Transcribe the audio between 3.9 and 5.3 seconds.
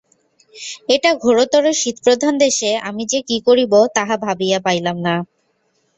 তাহা ভাবিয়া পাইলাম না।